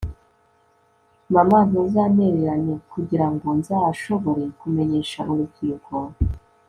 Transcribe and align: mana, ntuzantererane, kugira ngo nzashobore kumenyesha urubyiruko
mana, 1.33 1.57
ntuzantererane, 1.67 2.73
kugira 2.91 3.27
ngo 3.33 3.47
nzashobore 3.59 4.43
kumenyesha 4.59 5.19
urubyiruko 5.31 5.95